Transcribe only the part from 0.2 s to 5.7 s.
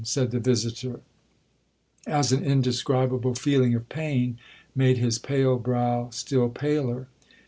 the visitor, as an indescribable feeling of pain made his pale